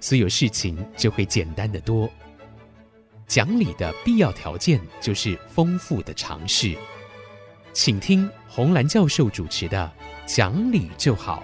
[0.00, 2.08] 所有事情就会简单得多。
[3.26, 6.76] 讲理的必要条件就是丰富的常识。
[7.72, 9.92] 请听红兰教授主持的
[10.34, 11.42] 《讲理就好》。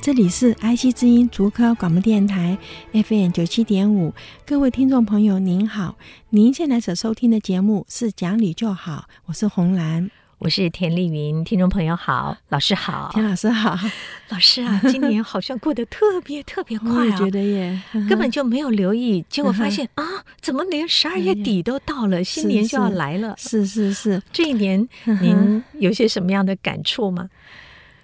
[0.00, 2.56] 这里是 IC 之音竹科广播电台
[2.92, 4.14] FM 九七点五，
[4.46, 5.98] 各位听众朋友您好，
[6.30, 10.10] 您现在所收听的节目是《讲理就好》，我是红兰。
[10.38, 13.76] 我是田丽云，听众朋友好，老师好，田老师好，
[14.28, 20.04] 老师啊， 今年好像过得特别特别快啊，我觉得耶，根本就没有留意，结果发现 啊，
[20.40, 24.88] 怎么连十二月底都到了，新年就要来了，是是是，这一年
[25.20, 27.28] 您有些什么样的感触吗？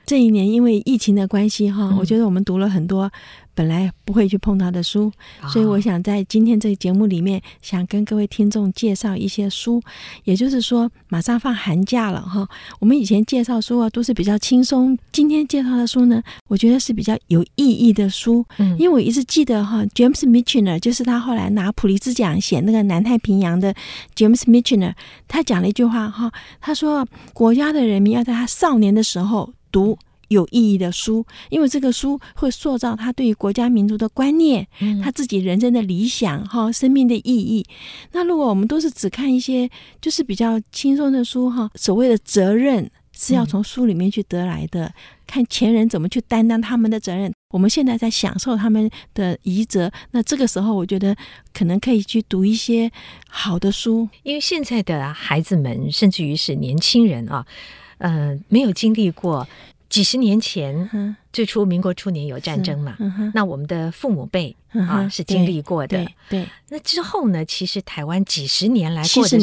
[0.06, 3.10] 这一年因为疫情的关系哈，我觉得我们读了很多。
[3.56, 5.12] 本来不会去碰到的书，
[5.52, 9.80] 所以我想在今天这个节目里面，想跟各位听众介绍一些书。
[10.24, 12.48] 也就是说，马上放寒假了哈，
[12.80, 18.44] 我们以前介绍书啊都是比较轻松，今天介绍的书呢，我觉得是比较有意义的书。
[18.58, 23.72] 嗯，因为我一直记得哈，James Michener 就是他后来拿普利兹奖写那个南太平洋的
[24.16, 24.94] James Michener，
[25.28, 29.98] 他讲了一句话哈，他说国家的人民要在他少年的时候读。
[30.28, 34.66] 有意义的书，因为这个书会塑造他对于国家民族的观念，
[35.02, 37.64] 他自己人生的理想哈，生命的意义。
[38.12, 39.68] 那如果我们都是只看一些
[40.00, 44.92] 就是比较轻松的书哈，所谓的责任是要从书里面去得来的，
[45.26, 47.30] 看前人怎么去担当他们的责任。
[47.50, 51.14] 我们现在在享受他们的遗泽，那这个时候我觉得
[51.52, 52.90] 可能可以去读一些
[53.28, 57.46] 好的书，因为现在的孩子们，甚至于是年轻人啊，
[58.04, 59.48] 呃，没有经历过。
[59.88, 62.96] 几十年前，最初民国初年有战争嘛？
[63.34, 66.06] 那我们的父母辈啊是经历过的。
[66.30, 67.44] 对，那之后呢？
[67.44, 69.38] 其实台湾几十年来过的是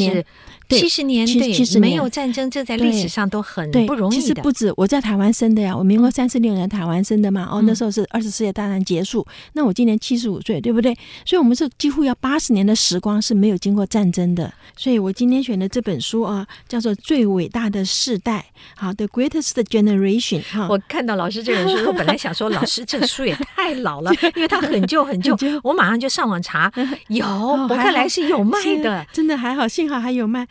[0.70, 4.22] 七十年，对，没有战争，这在历史上都很不容易的。
[4.22, 7.46] 其实不止我在台湾生的呀，我民国三十六年台湾生的嘛。
[7.52, 9.28] 哦，那时候是二次世界大战结束。
[9.52, 10.96] 那我今年七十五岁，对不对？
[11.26, 14.52] 所以，我们是几乎要八十年的时光是没有经过战争的。
[14.78, 18.46] 所以我今天选的这本书啊，叫做《最伟大的世代》。
[18.76, 20.42] 好，《The Greatest Generation》。
[20.70, 25.36] 我看到老师这本书，我本来想说，老师这个书也太老了， 因为它很旧很旧。
[25.64, 26.72] 我马上就上网查，
[27.08, 30.48] 有，我看来是有卖的，真的还好，幸好还有卖，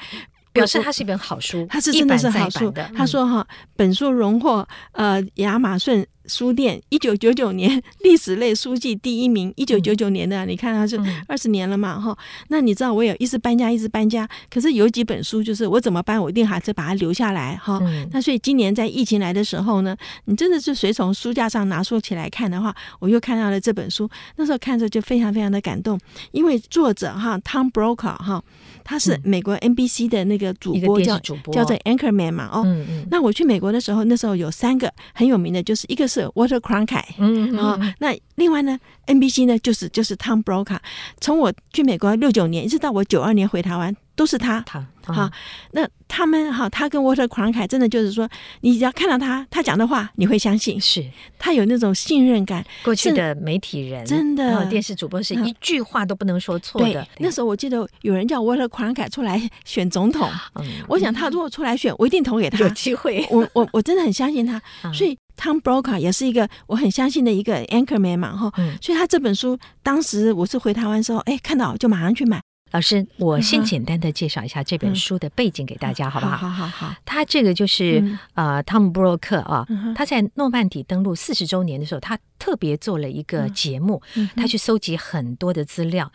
[0.53, 2.73] 表示它是一本好书，它是真的是好书。
[2.97, 3.47] 他说哈，
[3.77, 6.07] 本书荣获呃亚马逊。
[6.31, 12.17] 书店一九九九年历史类书籍第一名，一九九九年的，你看它是二十年了嘛哈、嗯？
[12.49, 18.09] 那你知道我有一直搬家，一直搬家，可是有几本书就是我怎么搬，我一定还是把它留下来哈、嗯。
[18.13, 19.97] 那所以今年在疫情来的时候呢，
[20.27, 24.09] 你真的是随从书架上拿书起来看的话，我又看到了这本书。
[24.37, 25.99] 那时候看着就非常非常的感动，
[26.31, 28.41] 因为作者哈 Tom Brokaw 哈，
[28.85, 33.07] 他是美国 NBC 的那个主播，叫叫做 Anchorman 嘛哦、嗯嗯。
[33.11, 36.20] 那我去美国的时候，那时候有三个很有名的，就是一个是。
[36.29, 40.79] Walter Cronkite，嗯，啊、哦，那另外呢，NBC 呢，就是就是 Tom Brokaw。
[41.21, 44.61] 从我去美国六九年，一直到我九二年回台湾，都是他。
[44.63, 44.81] 他，
[45.13, 45.31] 好、嗯，
[45.73, 48.29] 那他们哈，他跟 Walter Cronkite 真的就是说，
[48.61, 51.05] 你只要看到他，他讲的话，你会相信，是。
[51.39, 52.65] 他有那种信任感。
[52.83, 57.07] 过去的媒体人真的，电视主播是一句话都不能说错的。
[57.19, 63.27] 那时候我记得有人叫 Walter Cronkite 出来选总统，嗯，我想他如果出来选，我一定投给他，有机会。
[63.31, 65.19] 我我我真的很相信他，嗯、所以。
[65.41, 72.41] Tom Brokaw 也是一个我很相信的一个 anchorman 嘛，哈、嗯，所以他这本书当时我是回台湾的时候，哎，看到就马上去买。
[72.73, 76.37] 老师，我先简单的介绍一下这本书的背景给大家，好不好？
[76.37, 76.95] 好好好。
[77.05, 79.67] 他这个就是呃，汤姆布洛克啊，
[79.97, 84.01] 他在诺曼底登陆四十周年的时候，他特别做了一个节目，
[84.37, 86.11] 他去搜集很多的资料，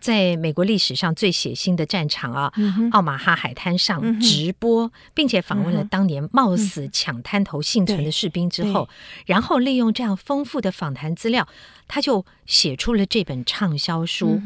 [0.00, 2.52] 在美国历史上最血腥的战场啊，
[2.90, 8.88] 奥马哈海滩上直播，并且访问了当年冒死抢滩头幸存的士兵之后，
[9.26, 11.46] 然后利用这样丰富的访谈资料，
[11.86, 14.40] 他就写出了这本畅销书。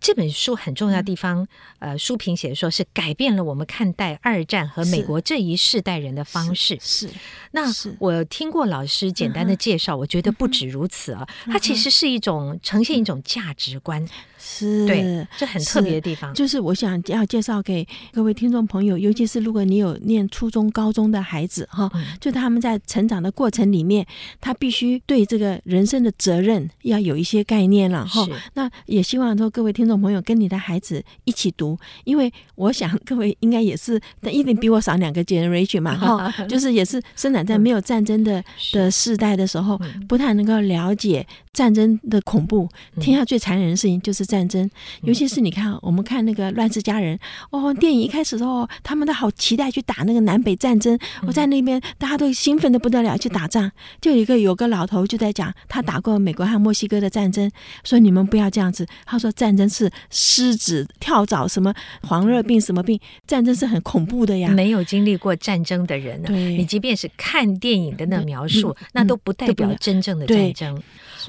[0.00, 1.46] 这本书很重要的地方，
[1.78, 6.78] 呃，书评写说是改变了我们看待二战和美国这一世代人的方式。
[6.80, 7.14] 是，是，
[7.52, 7.62] 那
[7.98, 14.08] 我听过老师简单的介绍，我觉得不止如此啊，它其实是一种呈现一种价值观。
[14.40, 16.32] 是，对，这很特别的地方。
[16.32, 24.06] 就是我想要介绍给各位听众朋友，尤其是如果你有念初中、高中的孩子哈，就他们在成长的过程里面，
[24.40, 28.26] 他必须对这个人生的责任要有一些概念了哈。
[28.54, 38.42] 那也希望说各位听众朋友跟你的孩子一起读，因为我想各位应该也是，但一定比我少两个 generation 嘛哈， 就是也是生长在没有战争的
[38.72, 39.78] 的世代的时候，
[40.08, 42.66] 不太能够了解战争的恐怖。
[42.98, 44.30] 天下最残忍的事情就是。
[44.30, 44.70] 战争，
[45.02, 47.16] 尤其是你看，我们看那个《乱世佳人》
[47.50, 50.96] 哦，电影一开始的时候，他们都好期待去打那个南北战争。
[51.26, 53.68] 我在那边，大家都兴奋的不得了，去打仗。
[54.00, 57.50] 就有一个有个老头就在讲，他打过美国和墨西哥的战争，
[57.82, 58.86] 说你们不要这样子。
[59.04, 64.50] 他说战争是狮子跳蚤，什么黄热病，什么病，战争是很恐怖的呀。
[64.50, 70.80] 没有经历过战争的人呢，对你即便是看电影的那描述，那都不代表真正的战争。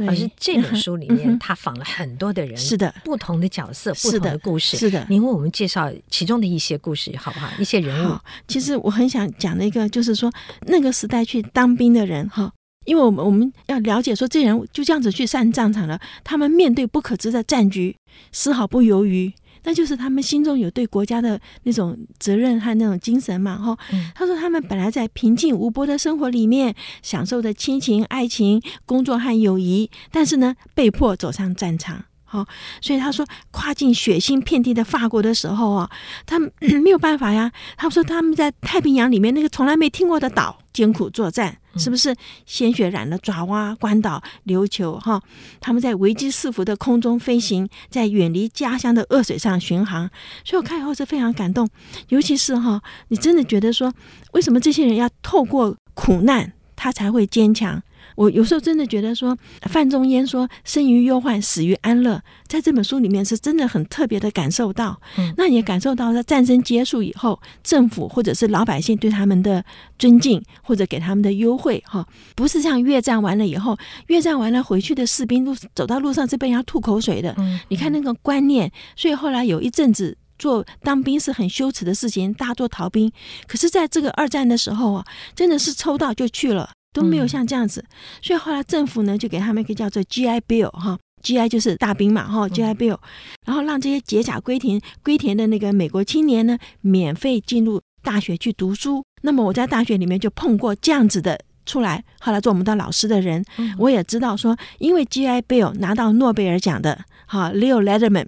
[0.07, 2.93] 而是这本 书里面，他访了很多的人，是的。
[3.03, 5.05] 不同的角色，不同的故事，是的。
[5.09, 7.49] 您为我们介绍其中的一些故事，好不好？
[7.59, 8.17] 一些人物。
[8.47, 10.31] 其实我很想讲的一个，就是说
[10.67, 12.51] 那个时代去当兵的人，哈，
[12.85, 17.95] 因为我们我们要了解说，这人就这样子去上战场了，他们面对不可知的战局，
[18.31, 19.33] 丝毫不犹豫。
[19.63, 23.77] 那就是他们心中有对国家的那种责任和那种精神嘛，哈。
[24.15, 32.05] 他说他们本来在平静无波的生活里面，享受着亲情、爱情、工作和友谊，但是呢，被迫走上战场。
[32.23, 32.45] 好，
[32.79, 35.91] 所以他说跨进血腥遍地的法国的时候啊，
[36.25, 36.49] 他们
[36.81, 37.51] 没有办法呀。
[37.75, 42.15] 他说他们在太平洋里面那个从来没听过的岛，艰苦作战，是不是
[42.45, 44.99] 鲜血染了爪哇、关岛、琉球？
[44.99, 45.21] 哈，
[45.59, 50.09] 他们在危机四伏的空中飞行，在远离家乡的恶水上巡航。
[50.43, 51.69] 所以我看以后是非常感动，
[52.09, 53.93] 尤其是哈，你真的觉得说，
[54.33, 57.81] 为什么这些人要透过苦难，他才会坚强？
[58.15, 59.37] 我有时候真的觉得说，
[59.69, 64.99] 范仲淹说“生于忧患，死于安乐”，在这本书里面是真的很特别的感受到。
[65.17, 69.63] 嗯，那也感受到在战争结束以后，政府或者是老百姓对他们的
[69.97, 72.05] 尊敬，或者给他们的优惠，哈，
[72.35, 73.77] 不是像越战完了以后，
[74.07, 77.33] 越战完了回去的士兵路走到路上是被人家吐口水的。
[77.37, 83.11] 嗯，你看那个观念，所以后来有一阵子做当兵是很羞耻的事情，大做逃兵。
[83.47, 85.05] 可是在这个二战的时候啊，
[85.35, 86.69] 真的是抽到就去了。
[86.93, 87.83] 都没有像这样子，
[88.21, 92.97] 所以后来政府呢就给他们一个叫做 GI Bill 哈，GI 就是大兵嘛哈，GI Bill，
[93.45, 99.03] 然后让这些解甲归田归田的那个美国青年呢免费进入大学去读书。
[99.21, 103.43] 那么我在大学里面就碰过这样子的出来，后来做我们的老师的人，
[103.77, 108.27] 我也知道说，因为 GI Bill 拿到诺贝尔奖的哈，Leo Letterman。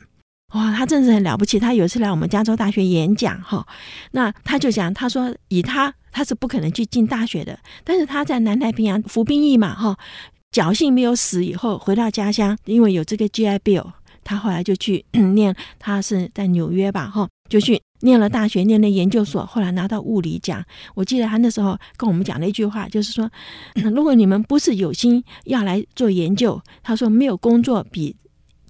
[0.53, 1.59] 哇，他真是很了不起！
[1.59, 3.65] 他有一次来我们加州大学演讲，哈，
[4.11, 9.97] 那他就讲，他说以他他是不可能去进大学的，但是他在南太平洋服兵役嘛，哈，
[10.51, 13.91] 侥幸没有死以后回到家乡，因为有这个 GI Bill，
[14.23, 20.63] 他后来就去念，他是在纽约吧，哈，就去念了大学，念了研究所，后来拿到物理奖。
[20.93, 23.27] 我记得他那时候跟我们讲了一句话，就是说，
[23.95, 28.15] 如果你们不是有心要来做研究，他说没有工作比。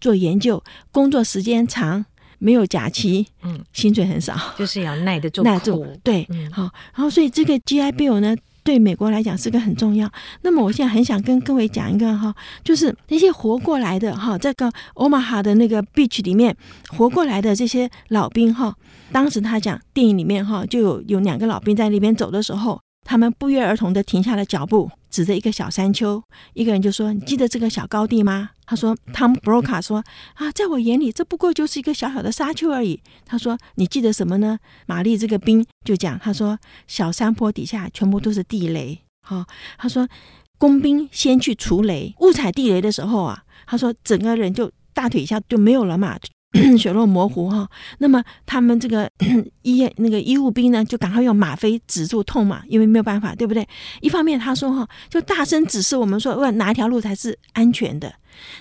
[0.03, 0.61] 做研究，
[0.91, 2.03] 工作时间长，
[2.39, 6.63] 没有假期，嗯，薪水很少，就是要耐得住，耐住，对，嗯、好，
[6.93, 8.35] 然后所以这个 GI Bill 呢，
[8.65, 10.11] 对美国来讲是个很重要。
[10.41, 12.35] 那么我现在很想跟各位讲一个哈，
[12.65, 16.53] 就是那些活过来的哈，这个 Omaha 的那个 beach 里面
[16.89, 18.75] 活过来的这些老兵哈，
[19.13, 24.91] 当时他讲电影里面哈，就有有两个老兵在那边走的时候，他们不约而同地停下了脚步。
[25.09, 26.23] 指着一个小山丘，
[26.55, 38.99] 一个人就说：“你记得这个小高地吗？”他说：“Tom Brokaw 说啊，在我眼里，这不过就是一个小小的沙丘而已。”他说：“你记得什么呢？”玛丽这个兵就讲：“他说小山坡底下全部都是地雷。
[39.21, 39.45] 好，
[39.77, 40.09] 他说
[40.57, 46.17] 工兵先去除雷，误踩地雷的时候啊，他说整个人就大腿下就没有了嘛。”
[46.77, 47.67] 血肉模糊哈，
[47.97, 49.09] 那么他们这个
[49.63, 53.67] 医那个医务兵呢，就赶快用吗啡止住痛嘛，因为没有办法，对不对？
[54.01, 58.13] 一方面他说哈，就大声指示我们说，问哪一条路才是安全的，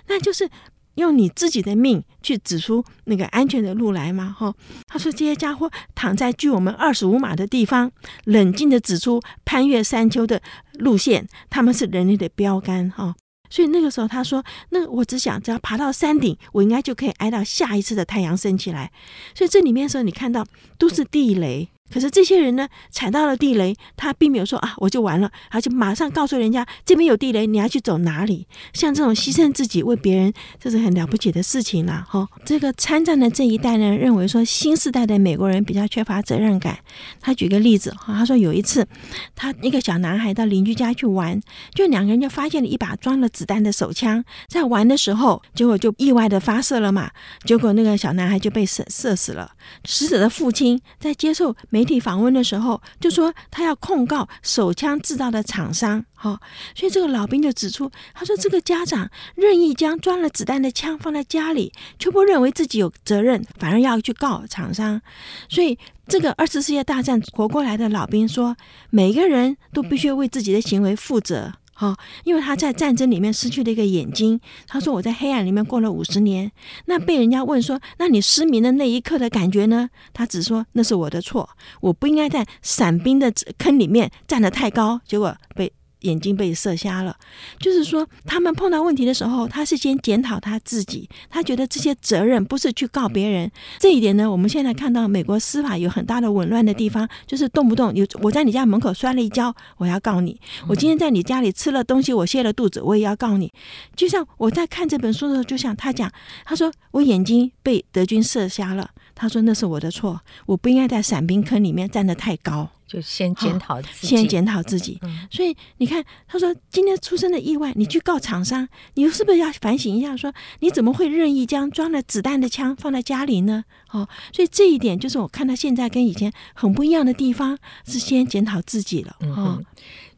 [0.09, 0.49] 那就是
[0.95, 4.55] 用你自己的命去指出那个安全的路来嘛哈。
[4.87, 7.91] 他说这些家伙躺在距我们二十五码的地方，
[8.25, 10.41] 冷静地指出攀越山丘的
[10.79, 13.15] 路线，他们是人类的标杆哈。
[13.53, 14.43] 所以那个时候，他说
[14.73, 18.91] ：“那我只想，只要爬到山顶，我应该就可以挨到下一次的太阳升起来。”
[19.37, 20.47] 所以这里面的时候，你看到
[20.79, 28.47] 都是地雷，可是这些人呢，踩到了地雷，他并没有说啊，我就完了，而且马上告诉人家这边有地雷，你要去走哪里？
[28.73, 32.05] 像这种牺牲自己为别人，这是很了不起的事情了。
[32.09, 36.79] 哈，这个参战的这一代呢，认为说新时代的美国人比较缺乏责任感。
[37.21, 38.87] 他举个例子，哈，他说有一次，
[39.35, 41.41] 他一个小男孩到邻居家去玩，
[41.75, 47.11] 就两个人就发现了一把装了子弹的手枪，在玩的时候，结果就意外的发射了嘛，
[47.45, 49.53] 结果那个小男孩就被射射死了。
[49.85, 56.05] 死者的父亲在接受媒体访问的时候，就说他要控告手枪制造的厂商。
[56.15, 56.39] 好，
[56.77, 65.03] 所以这个老兵就指出，他说这个家长任意将装了子弹的枪放在家里，却不认为自己有责任，反而要去告厂商。
[65.49, 68.57] 所以这个二次世界大战活过来的老兵说，
[68.91, 71.53] 每个人都必须为自己的行为负责。
[71.83, 74.41] 哦，因为他在战争里面失去了一个眼睛。
[74.69, 76.53] 他说：“我在黑暗里面过了五十年。”
[76.87, 87.17] 那被人家问说：“那你失明的那一刻的感觉呢？”他只说：“那是我的错，我不应该在伞兵的坑里面站得太高，结果被。”眼睛被射瞎了，
[87.59, 93.51] 就是说，他们碰到问题的时候，他是先检讨他自己，他觉得这些责任不是去告别人。
[93.79, 100.35] 这一点呢，我们现在看到美国司法有很大的紊乱的地方，就是动不动有我在你家门口摔了一跤，我要告你；
[100.69, 103.53] 我今天在你家里吃了东西，我泻了肚子，我也要告你。
[103.97, 106.11] 就像我在看这本书的时候，就像他讲，
[106.45, 112.69] 他说我眼睛被德军射瞎了，他说那是我的错，我不应该在伞兵坑里面站得太高。
[112.87, 114.99] 就先检讨自己，先检讨自己。
[115.01, 120.15] 嗯、所以你看，他说今天出生的意外，你去告厂商，你是不是要反省一下？
[120.15, 123.65] 说你怎么会任意将装了子弹的枪放在家里呢？
[123.93, 129.17] 哦，所以这一点就是我看到现在跟以前很不一样的地方，是先检讨自己了。
[129.21, 129.57] 哦。
[129.59, 129.65] 嗯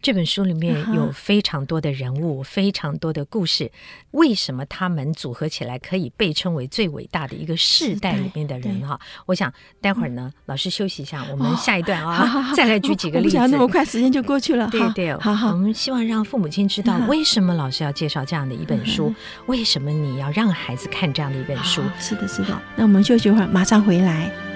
[0.04, 3.72] 这本书里面有非常多的人物，非常多的故事。
[4.10, 8.86] 为什么他们组合起来可以被称为最伟大的一个世代里面的人？
[8.86, 13.38] 哈，我想待会儿呢，老师休息一下，我们下一段啊，再来举几个例子。
[13.38, 14.68] 那么快，时间就过去了。
[14.70, 19.14] 对对，好好，我们希望让父母亲知道为什么老师要介绍这样的一本书，
[19.46, 21.80] 为什么你要让孩子看这样的一本书。
[21.98, 22.60] 是的，是的。
[22.76, 24.53] 那我们休息一会儿，马上回来。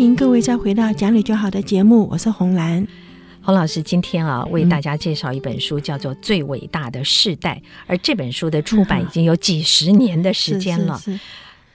[0.00, 2.86] 欢迎各位再回到讲理就好的节目，我是红兰。
[3.42, 10.98] 洪老师今天啊，为大家介绍一本书，叫做《最伟大的世代》，嗯，而这本书的出版已经有几十年的时间了。
[11.06, 11.20] 嗯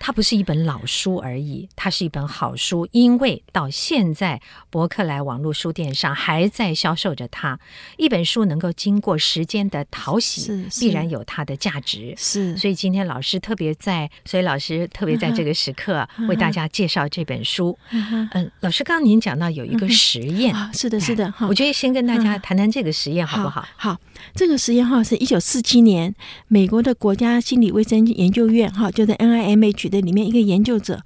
[0.05, 7.59] 它不是一本老书而已，它是一本好书，因为到现在博客来网络书店上还在销售着它。
[7.97, 12.13] 一本书能够经过时间的淘洗，必然有它的价值。
[12.19, 17.75] 是，所以今天老师特别在，所以老师特别在这个时刻为大家介绍这本书。
[17.89, 23.61] 嗯，嗯老师刚刚您讲到有一个实验，嗯、是的，是的，我觉得先跟大家谈谈这个实验好不好？
[23.75, 23.99] 好，好，
[24.35, 26.13] 这个实验哈是一九四七年
[26.47, 29.94] 美国的国家心理卫生研究院哈，就在 NIMH。
[29.94, 31.01] 的里面一个研究者，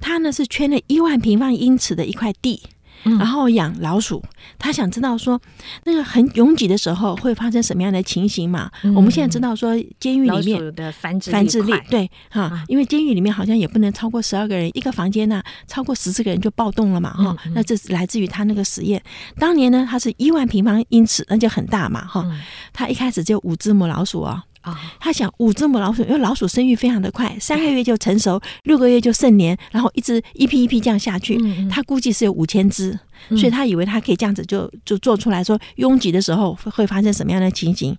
[0.00, 2.62] 他呢是圈了一万平方英尺的一块地，
[3.04, 4.22] 嗯、然后养老鼠。
[4.58, 5.40] 他想知道说，
[5.84, 8.70] 那个很拥挤的时候会发生什么样的情形嘛？
[8.82, 17.36] 嗯、我们现在知道说，监狱里面的繁殖繁殖力对哈，啊、因为监狱里面好像也不能超过十二个人一个房间呢，超过十四个人就暴动了嘛哈。
[17.44, 19.02] 嗯嗯、那这是来自于他那个实验。
[19.38, 22.26] 当年呢，他是一万平方英尺，那就很大嘛哈。
[22.72, 24.49] 他一开始就五只母老鼠啊、哦。
[24.60, 31.38] 啊，他想五只母老鼠，因为老鼠生育非常的快，三个月就成熟，六个月就盛年，然后一直一批一批这样下去。
[31.68, 32.98] 他估计是有五千只，
[33.30, 37.96] 所以他以为他可以这样子就就做出来说，拥挤的时候会会发生什么样的情形。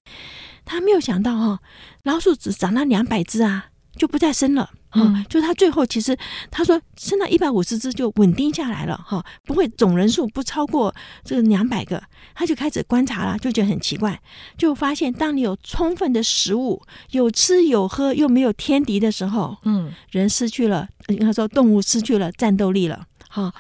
[0.64, 1.60] 他没有想到哈，
[2.04, 4.70] 老鼠只长到两百只啊，就不再生了。
[4.94, 6.18] 嗯，就他最后其实
[6.50, 10.94] 他说生到一百五十只就稳定下来了哈，不会总人数不超过
[11.24, 12.02] 这个两百个，
[12.34, 14.20] 他就开始观察了，就觉得很奇怪，
[14.58, 16.82] 就发现当你有充分的食物，
[17.12, 23.52] 有吃有喝又没有天敌的时候，嗯，人失去了，应该说动物失去了战斗力了，哈。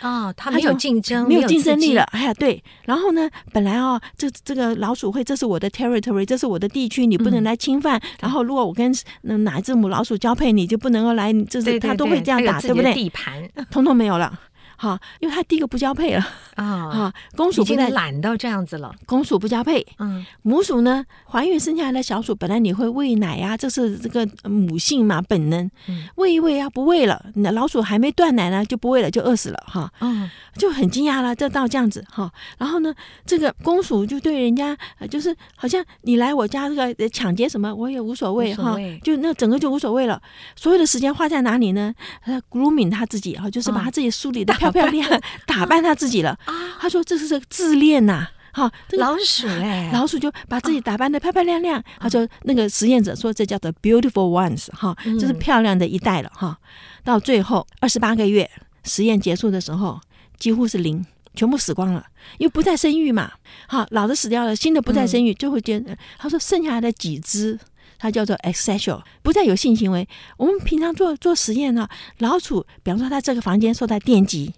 [0.00, 2.02] 啊，它没有竞争，没有竞争力了。
[2.12, 2.62] 哎呀，对。
[2.84, 7.98] 然后呢，本来哦，这这个老鼠会，这是我的 territory，这是我的地区，你不能来侵犯。
[7.98, 8.90] 嗯、然后，如果我跟
[9.22, 12.94] 那哪一只母老鼠交配，你就不能够来，这是它都会这样打，对不对？
[12.94, 14.38] 地盘 通通没有了。
[14.80, 18.94] 哈，因为他第一个不交配了啊， 哈，公鼠现在懒到这样子了。
[19.04, 25.70] 公鼠不交配，嗯，母鼠呢，怀孕生下来的小鼠，本来你会喂奶呀，这是这个母性嘛，本能，
[26.14, 32.94] 喂一喂啊，不喂了，那老鼠还没断奶呢，就不喂了，就饿死了，哈，嗯，就很惊讶了，这到这样子，哈，然后呢，
[33.26, 34.74] 这个公鼠就对人家，
[35.10, 40.18] 就是好像你来我家这个抢劫什么，我也无所谓，哈，就那整个就无所谓了，
[40.56, 41.92] 所有的时间花在哪里呢？
[42.24, 44.69] 他 grooming 他自己，哈，就是把他自己梳理的漂。
[44.70, 45.08] 漂亮，
[45.46, 46.38] 打扮她自己了。
[46.44, 51.82] 啊，她说：“这是这个自恋呐，好，这个、老鼠哎，老鼠就把自己打扮的漂漂亮亮。
[51.98, 56.58] 他说那个实验者说这叫做 beautiful ones 哈，这是漂亮的一代了哈。
[57.04, 58.50] 到最后二十八个月
[58.84, 60.00] 实验结束的时候，
[60.38, 62.04] 几乎是零，全部死光了，
[62.38, 63.32] 因为不再生育嘛。
[63.68, 67.58] 好，老的死掉了，新的不再生育，就会觉得他说剩下来的几只。
[68.02, 70.08] 它叫做 asexual，不再有性行为。
[70.38, 71.86] 我们平常做做实验呢，
[72.20, 74.54] 老鼠，比方说它这个房间受到电击，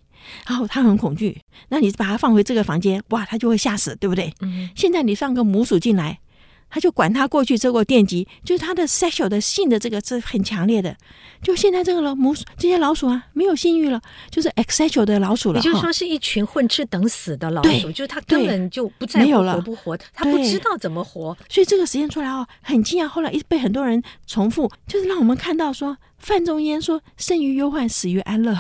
[0.47, 4.33] 然后他很恐惧，那你把他放回这个房间，哇，他就会吓死，对不对？
[4.41, 4.71] 嗯。
[4.75, 6.19] 现在你放个母鼠进来。
[6.75, 10.97] 他就管他过去受过电击，就是他的 sexual 的性的这个是很强烈的。
[11.43, 14.01] 就现在这个老母鼠这些老鼠啊，没有性欲了，
[14.31, 15.59] 就是 asexual 的老鼠了。
[15.59, 21.37] 也就是说，是一群混吃等死的老鼠，就是他根本就不在乎活不活，他不知道怎么活。
[21.51, 23.07] 所以这个实验出来哦，很惊讶。
[23.07, 28.59] 后来一直被很多人重复，就是让我们看到说，范仲淹说：“生于忧患，死于安乐。”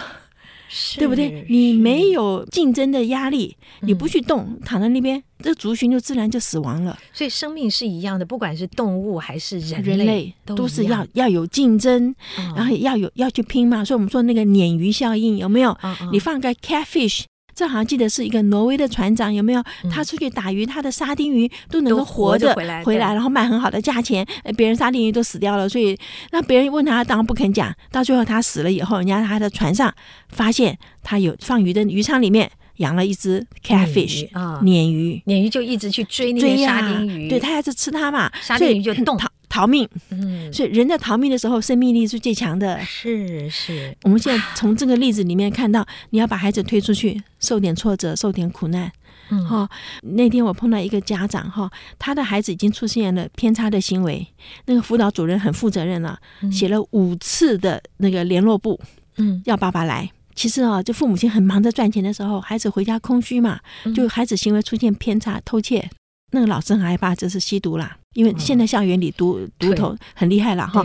[0.96, 1.44] 对不对？
[1.48, 6.98] 你没有竞争的压力，你不去动，躺在那边，这族群就自然就死亡了。
[7.12, 12.14] 所以生命是一样的，不管是动物还是人类，人类都是要要有竞争，
[12.56, 13.84] 然后要有要去拼嘛。
[13.84, 15.76] 所以我们说那个鲶鱼效应有没有？
[16.12, 17.24] 你放个 catfish。
[17.54, 19.62] 这好像记得是一个挪威的船长，有没有？
[19.90, 24.26] 他出去打鱼，他的沙丁鱼都能够活着回来，回来，然后卖很好的价钱。
[24.56, 25.96] 别人沙丁鱼都死掉了，所以
[26.30, 27.74] 那别人问他，当然不肯讲。
[27.90, 29.92] 到最后他死了以后，人家他的船上
[30.30, 39.18] 发现他有放鱼的鱼舱里面养了一只 catfish 啊，鲶鱼，鲶鱼就一直去追那些沙丁鱼，对，他还是吃它嘛，沙丁鱼就动。
[39.52, 42.82] 逃命，嗯，所以人在逃命的时候，生命力是最强的。
[42.86, 48.90] 是是，我们现在从这个例子里面看到，你要把孩子推出去，受点挫折，受点苦难。
[49.28, 49.68] 嗯，哈，
[50.02, 54.26] 那天我碰到一个家长，哈，他的孩子已经出现了偏差的行为，
[54.64, 56.18] 那个辅导主任很负责任了，
[56.50, 58.80] 写了五次的那个联络簿，
[59.18, 60.10] 嗯，要爸爸来。
[60.34, 63.60] 其实啊，就父母亲很忙着赚钱的时候，孩子回家空虚嘛，
[63.94, 65.90] 就孩子行为出现偏差，偷窃，
[66.30, 67.98] 那个老师很害怕，这是吸毒啦。
[68.14, 70.84] 因为现在校园里毒毒头很厉害了哈，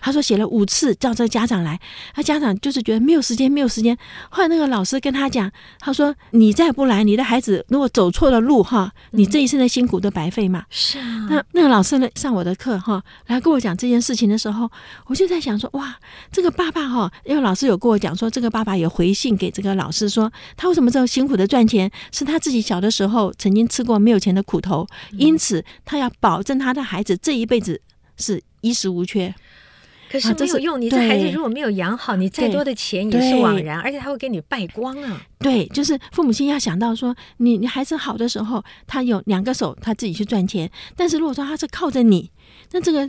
[0.00, 1.78] 他说写了五次叫这个家长来，
[2.14, 3.96] 他家长就是觉得没有时间，没有时间。
[4.30, 10.64] 后来那个老师跟他讲，他说你再不来，你的孩子如果走错了路哈，你这一生的辛苦都白费嘛。
[10.70, 11.26] 是啊。
[11.28, 14.70] 那那个老师呢，上我的课哈，来跟我讲这件事情的时候，
[15.06, 15.96] 我就在想说，哇，
[16.30, 26.67] 这个爸爸哈，因为老师有跟我讲说，这个爸爸有回信给这个老师说，他为什么这么辛苦的赚钱，是他自己小的时候曾经吃过没有钱的苦头，因此他要保证他。
[26.68, 27.80] 他的孩子这一辈子
[28.18, 29.34] 是衣食无缺，
[30.10, 30.78] 可是没有用。
[30.78, 35.22] 你这孩子如果没有养好，你再多的钱也是枉然，而且他会给你败光啊。
[35.38, 40.70] 对，就是父母亲要想到说，你你孩子好的时候，他有两个手，他自己去赚钱。
[40.94, 42.30] 但是如果说他是靠着你。
[42.70, 43.08] 那这个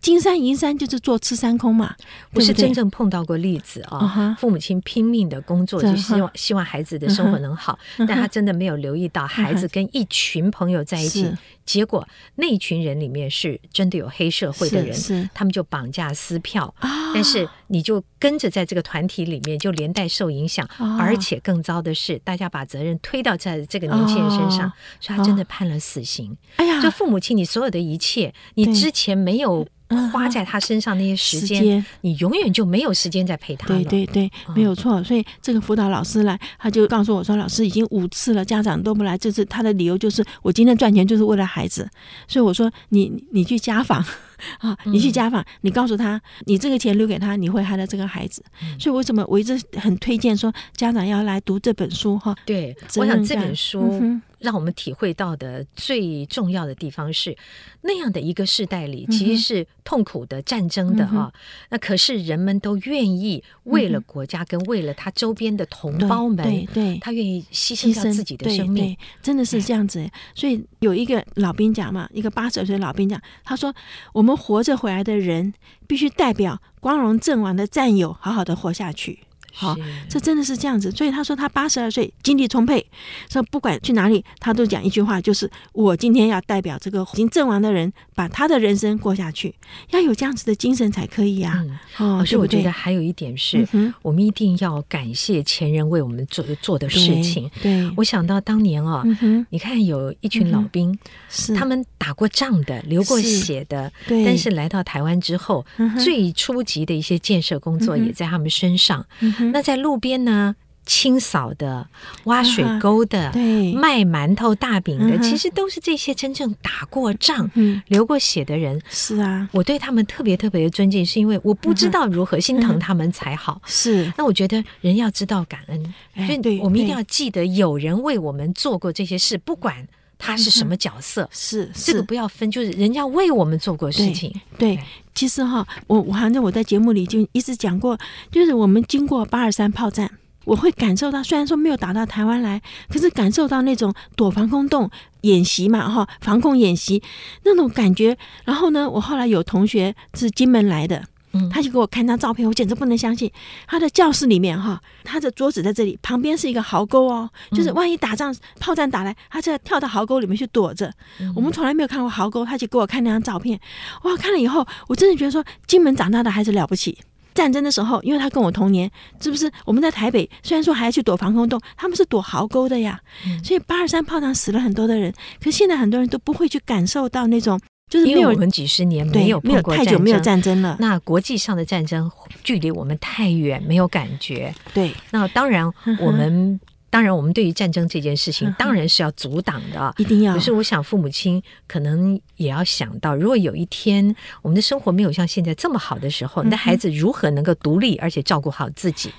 [0.00, 1.94] 金山银山就是坐吃山空嘛，
[2.32, 4.12] 不是真正碰到过例子啊、哦。
[4.16, 4.36] Uh.
[4.36, 6.32] 父母亲拼命的工作，就希望、uh.
[6.34, 8.06] 希望孩子的生活能好，uh.
[8.06, 11.36] 但他真的没有留意到孩子跟一群朋友在一起，uh.
[11.64, 17.12] 结果那一群人里面是真的有黑社会的人，是他们就绑架撕票，uh.
[17.14, 20.96] 但是你就跟着在这个团体里面，就连带受影响，uh.
[20.98, 24.72] 而且更糟的是，大家把责任推到在这个年轻人身上，uh.
[25.00, 26.36] 所以他真的判了死刑。
[26.56, 29.66] 哎呀，就父母亲，你所有的一切，你之前没有
[30.12, 33.84] 花在他身上那些时间，时间你永远就没有时间再陪他了。
[33.84, 35.02] 对对对，没有错。
[35.04, 41.88] 所以这个辅导老师来，他就告诉我说：“老师已经五次了，家长都不来，这次他的理由就是我今天赚钱就是为了孩子。”
[42.26, 44.04] 所以我说：“你你去家访
[44.58, 48.44] 啊，你去家访，你告诉他，你这个钱留给他，你会害了这个孩子。”
[48.78, 52.34] 所以为什么我一直很推荐说家长要来读这本书哈？
[52.44, 53.88] 对，我想这本书。
[54.00, 57.34] 嗯让我们体会到的最重要的地方是，
[57.80, 61.32] 那样的一个世代里，其实是痛苦的、战争的啊。
[61.70, 70.06] 那可是人们都愿意为了国家跟为了他周边的同胞们，对对，他愿意牺牲掉自己的生命，真的是这样子。
[70.34, 73.74] 所以有一个老兵讲嘛，一个八十二岁老兵讲，他说
[74.12, 75.54] ：“我我们活着回来的人，
[75.86, 79.20] 必须代表光荣阵亡的战友，好好的活下去。”
[79.58, 79.74] 好，
[80.06, 80.90] 这真的是这样子。
[80.90, 82.86] 所以他说他八十二岁，精力充沛，
[83.30, 89.54] 说不管去哪里，他都讲一句话，就是我今天要代表这个已经阵亡的人，把他的人生过下去，
[89.92, 91.64] 要有这样子的精神才可以啊。
[91.98, 97.50] 嗯、哦，所以我觉得还有一点是、嗯，我们一定要感谢前人为我们做做的事情。
[97.62, 100.98] 对，对我想到当年啊、哦嗯，你看有一群老兵，嗯、
[101.30, 109.04] 是他们打过仗的，流过血的，对，但是来到台湾之后，嗯、最初级的一些建设工作也在他们身上。
[109.48, 109.52] 嗯。
[109.52, 110.54] 那在路边呢，
[110.84, 111.88] 清扫的、
[112.24, 113.72] 挖水沟的、对。
[113.74, 117.50] 卖馒头大饼的，其实都是这些真正打过仗、
[117.88, 118.80] 流过血的人。
[118.88, 123.60] 是啊，我对他们特别特别的尊敬，是因为我不知道如何心疼他们才好。
[123.66, 125.94] 是，那我觉得人要知道感恩，
[126.26, 129.86] 所以我们一定要记得有人为我们做过这些事，不管
[130.18, 131.22] 他是什么角色？
[131.22, 134.32] 嗯、是，这个不要分，就是人家为我们做过事情。
[134.58, 137.98] 对，对，其实哈，我我好像我在节目里就一直讲过，
[138.30, 140.10] 就是我们经过八二三炮战，
[140.44, 144.90] 我会感受到，虽然说没有打到台湾来，可是感受到那种躲防空洞
[145.22, 147.02] 演习嘛，哈，防空演习
[147.44, 148.16] 那种感觉。
[148.44, 151.04] 然后呢，我后来有同学是金门来的。
[151.50, 153.30] 他就给我看张照片，我简直不能相信。
[153.66, 160.92] 他的教室里面哈，他的桌子在这里，旁边是一个壕沟哦，就是万一打仗炮战打来，他就要跳到壕沟里面去躲着。
[161.34, 163.58] 我们从来没有看过壕沟，他就给我看那张照片。
[164.02, 166.98] 哇，看了以后，我真的觉得说，金门长大的孩子了不起。
[167.34, 169.52] 战争的时候，因为他跟我同年，是不是？
[169.66, 172.98] 我们在台北虽然说还要去躲防空洞，他们是躲壕沟的呀。
[173.44, 177.60] 所以八二三炮仗死了很多的人，可是现在很多人都不会去感受到那种。
[177.88, 182.10] 就是因为我们几十年没有碰过太久没有战争了，那国际上的战争
[182.42, 184.52] 距离我们太远，没有感觉。
[184.74, 186.58] 对，那当然我们
[186.90, 190.34] 当然我们对于战争这件事情当然是要阻挡的，一定要。
[190.34, 199.12] 可是我想父母亲可能也要想到，如果有一天我们的生活没有像现在这么好的时候，你的孩子如何能够独立而且照顾好自己？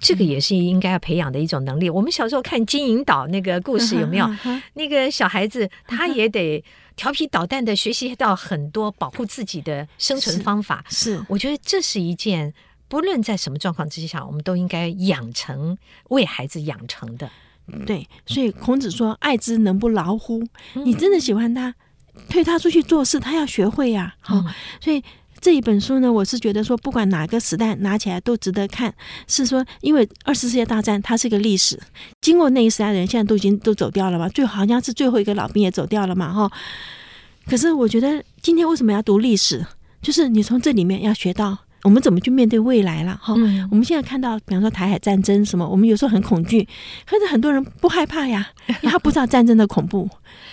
[0.00, 1.90] 这个也是应该要培养的一种能力。
[1.90, 4.26] 我们小时候看金银岛那个故事有没有？
[4.72, 6.64] 那个小孩子他也得。
[6.96, 12.52] 调皮捣蛋的学习到很多保护自己的生存方法，是，是我觉得这是一件
[12.88, 15.76] 不论在什么状况之下，我们都应该养成
[16.08, 17.30] 为孩子养成的。
[17.86, 20.42] 对，所以孔子说：“爱之能不劳乎？”
[20.74, 21.74] 你真的喜欢他，
[22.28, 24.16] 推他出去做事，他要学会呀。
[24.20, 24.42] 好，
[24.80, 25.04] 所以。
[25.46, 28.92] 这一本书呢，我是觉得说，不管哪个时代拿起来都值得看。
[29.28, 31.80] 是说，因为二次世界大战它是一个历史，
[32.20, 36.50] 经过那一时代的人现在都已经都走掉了嘛，最好像是最后一个老兵也走掉了嘛，哈。
[37.46, 39.64] 可是我觉得今天为什么要读历史？
[40.02, 43.34] 就是你从这里面要学到我们怎么去面对未来了，哈。
[43.36, 43.68] 嗯。
[43.70, 46.66] 我们现在看到，比方说台海战争什么，我们有时候很恐惧，
[47.06, 48.48] 可是很多人不害怕呀，
[48.82, 50.08] 因为他不知道战争的恐怖。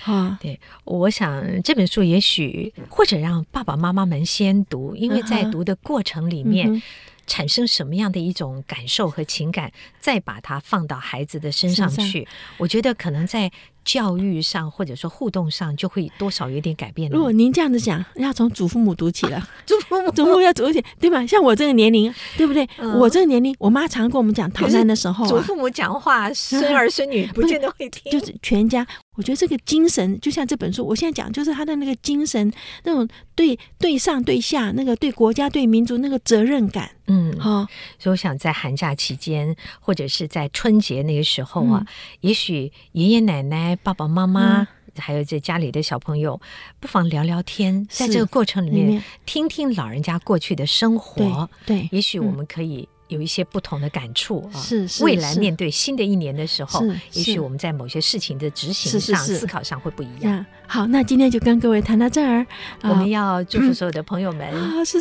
[0.06, 6.82] 啊，对，我想这本书也许或者让爸爸妈妈们先读，因为在读的过程里面
[7.28, 13.52] 产生什么样的一种感受和情感，再把它放到孩子的身上去，我觉得可能在。
[13.86, 17.12] 教育上或者说互动上就会多少有点改变。
[17.12, 21.28] 如果您这样子讲，要从祖父母读起了，祖父母祖父母要读起，对吧？
[21.28, 22.66] 像我这个年龄，对不对？
[22.78, 28.88] 嗯、我这个年龄，我妈常跟我们讲逃难的时候、啊，祖父母讲话，孙儿孙女 不见得会听，就是全家。
[29.16, 32.52] 我觉得这个精神，就像这本书，我现在讲，就是他的那个精神，
[32.84, 37.68] 那种对对上对下，那个对国家对民族那个责任感，嗯，哈、哦。
[38.00, 41.88] 所以我想在寒假期间，或者是在春节那个时候啊，嗯、
[42.22, 46.42] 也许爷爷奶奶、爸爸妈妈，嗯、还有在家里的小朋友，
[46.80, 52.88] 不妨聊聊天，在这个过程里面，里面听听老人家过去的生活，对，对也许我们可以。
[53.14, 55.04] 有一些不同的感触啊，是是。
[55.04, 60.46] 未来面对新的一年的时候，也许我们在某些事情的执行上、思考上会不一样。
[60.68, 62.46] 好，那今天就跟各位谈到这儿。
[62.82, 64.52] 我们要祝福所有的朋友们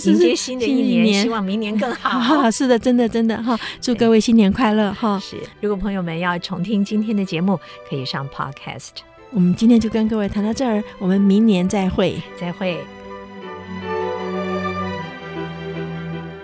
[0.05, 2.51] 迎接新的一年，希望明年更好。
[2.53, 5.19] 是的，真的真的哈，祝各位新年快乐哈。
[5.19, 8.91] 是，如果朋友们要重听今天的节目，可以上 Podcast。
[9.31, 12.79] 我们今天就跟各位谈到这儿，我们明年再会，再会。